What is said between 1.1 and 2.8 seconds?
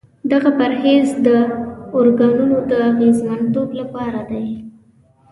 د داروګانو د